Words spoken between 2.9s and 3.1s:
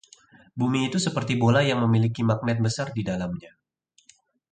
di